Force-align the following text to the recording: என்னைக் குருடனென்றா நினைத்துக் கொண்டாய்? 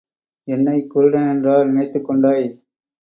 என்னைக் 0.47 0.89
குருடனென்றா 0.95 1.65
நினைத்துக் 1.65 2.05
கொண்டாய்? 2.05 2.47